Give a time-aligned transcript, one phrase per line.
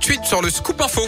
[0.00, 1.02] de suite sur le Scoop Info.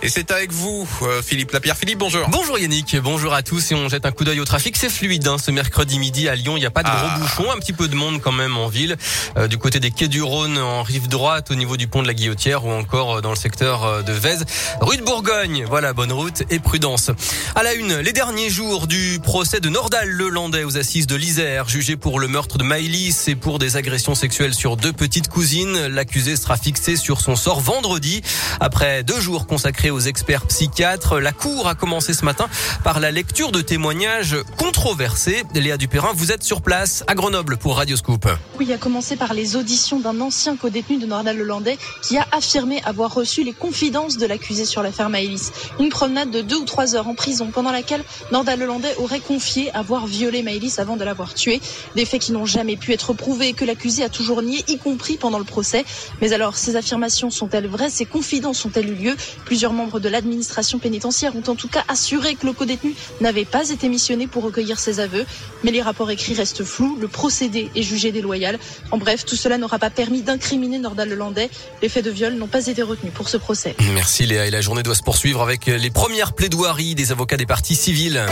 [0.00, 1.76] Et c'est avec vous, euh, Philippe Lapierre.
[1.76, 2.28] Philippe, bonjour.
[2.28, 4.76] Bonjour Yannick, bonjour à tous et on jette un coup d'œil au trafic.
[4.76, 6.56] C'est fluide hein, ce mercredi midi à Lyon.
[6.56, 7.18] Il n'y a pas de gros Ah.
[7.18, 8.96] bouchons, un petit peu de monde quand même en ville.
[9.36, 12.06] Euh, du côté des quais du Rhône en rive droite, au niveau du pont de
[12.06, 14.44] la Guillotière ou encore euh, dans le secteur euh, de Vèze.
[14.80, 17.10] Rue de Bourgogne, voilà, bonne route et prudence.
[17.56, 21.68] À la une, les derniers jours du procès de Nordal Lelandais aux assises de l'Isère,
[21.68, 25.88] jugé pour le meurtre de Maïlis et pour des agressions sexuelles sur deux petites cousines.
[25.88, 28.22] L'accusé sera fixé sur son sort vendredi.
[28.60, 32.48] Après deux jours consacrés aux experts psychiatres, la cour a commencé ce matin
[32.84, 35.44] par la lecture de témoignages controversés.
[35.54, 38.26] Léa Dupérin, vous êtes sur place à Grenoble pour Radioscoop.
[38.58, 42.80] Oui, à commencer par les auditions d'un ancien codétenu de Nordal Lelandais qui a affirmé
[42.84, 45.52] avoir reçu les confidences de l'accusé sur l'affaire Maëlys.
[45.80, 49.70] Une promenade de deux ou trois heures en prison pendant laquelle Nordal Lelandais aurait confié
[49.74, 51.60] avoir violé Maëlys avant de l'avoir tuée.
[51.96, 54.78] Des faits qui n'ont jamais pu être prouvés et que l'accusé a toujours nié, y
[54.78, 55.84] compris pendant le procès.
[56.20, 57.90] Mais alors, ces affirmations sont-elles vraies?
[57.90, 59.16] Ces confidences ont-elles eu lieu?
[59.44, 63.70] Plusieurs membres de l'administration pénitentiaire ont en tout cas assuré que le codétenu n'avait pas
[63.70, 65.24] été missionné pour recueillir ses aveux.
[65.64, 66.98] Mais les rapports écrits restent flous.
[67.00, 68.58] Le procédé est jugé déloyal.
[68.90, 71.48] En bref, tout cela n'aura pas permis d'incriminer Nordal Lelandais.
[71.80, 73.76] Les faits de viol n'ont pas été retenus pour ce procès.
[73.94, 77.46] Merci Léa et la journée doit se poursuivre avec les premières plaidoiries des avocats des
[77.46, 78.26] parties civiles.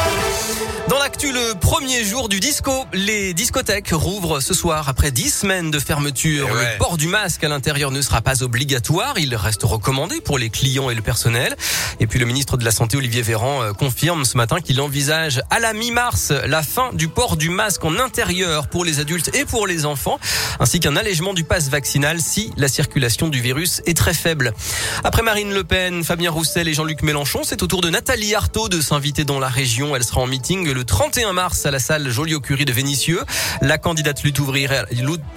[0.88, 5.70] Dans l'actu, le premier jour du disco, les discothèques rouvrent ce soir après dix semaines
[5.70, 6.48] de fermeture.
[6.48, 6.72] Eh ouais.
[6.72, 10.50] Le port du masque à l'intérieur ne sera pas obligatoire, il reste recommandé pour les
[10.50, 11.35] clients et le personnel.
[12.00, 15.40] Et puis le ministre de la Santé, Olivier Véran, euh, confirme ce matin qu'il envisage
[15.50, 19.44] à la mi-mars la fin du port du masque en intérieur pour les adultes et
[19.44, 20.18] pour les enfants,
[20.60, 24.52] ainsi qu'un allègement du pass vaccinal si la circulation du virus est très faible.
[25.04, 28.68] Après Marine Le Pen, Fabien Roussel et Jean-Luc Mélenchon, c'est au tour de Nathalie Arthaud
[28.68, 29.96] de s'inviter dans la région.
[29.96, 33.22] Elle sera en meeting le 31 mars à la salle Joliot-Curie de Vénissieux.
[33.60, 34.86] La candidate lutte ouvrière,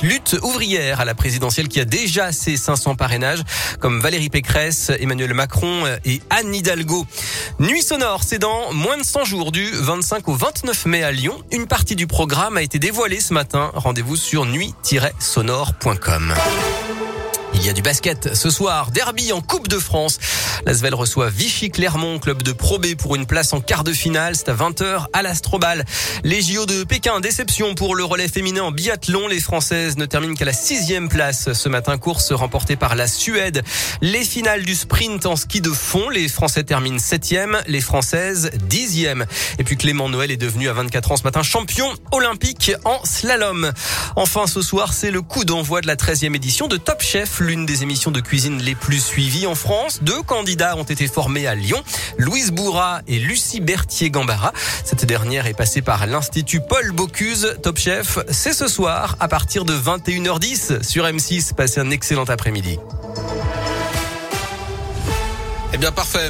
[0.02, 3.44] lutte ouvrière à la présidentielle qui a déjà ses 500 parrainages,
[3.80, 7.06] comme Valérie Pécresse, Emmanuel Macron et Anne Hidalgo.
[7.60, 11.42] Nuit sonore, c'est dans moins de 100 jours, du 25 au 29 mai à Lyon.
[11.52, 13.72] Une partie du programme a été dévoilée ce matin.
[13.74, 16.34] Rendez-vous sur nuit-sonore.com.
[17.54, 20.20] Il y a du basket ce soir, derby en Coupe de France.
[20.66, 24.36] L'Asvel reçoit Vichy Clermont, club de Pro B pour une place en quart de finale.
[24.36, 25.84] C'est à 20h à l'Astrobal.
[26.24, 29.28] Les JO de Pékin, déception pour le relais féminin en biathlon.
[29.28, 31.98] Les Françaises ne terminent qu'à la sixième place ce matin.
[31.98, 33.64] Course remportée par la Suède.
[34.02, 36.10] Les finales du sprint en ski de fond.
[36.10, 39.26] Les Français terminent septième, les Françaises dixième.
[39.58, 43.72] Et puis Clément Noël est devenu à 24 ans ce matin champion olympique en slalom.
[44.16, 47.66] Enfin ce soir, c'est le coup d'envoi de la 13e édition de Top Chef, l'une
[47.66, 50.00] des émissions de cuisine les plus suivies en France.
[50.02, 51.82] Deux candidats ont été formés à Lyon,
[52.18, 54.54] Louise Bourra et Lucie Berthier-Gambara.
[54.84, 57.56] Cette dernière est passée par l'Institut Paul Bocuse.
[57.64, 61.54] Top Chef, c'est ce soir à partir de 21h10 sur M6.
[61.54, 62.78] Passez un excellent après-midi.
[65.74, 66.28] Eh bien, parfait.